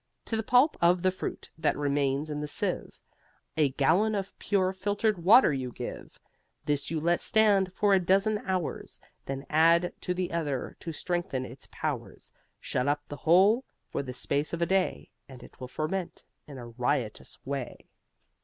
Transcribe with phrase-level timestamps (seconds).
[0.25, 2.97] To the pulp of the fruit that remains in the sieve
[3.55, 6.19] A gallon of pure filtered water you give:
[6.65, 10.91] This you let stand for a dozen of hours, Then add to the other to
[10.91, 12.31] strengthen its powers.
[12.59, 16.57] Shut up the whole for the space of a day And it will ferment in
[16.57, 17.85] a riotous way.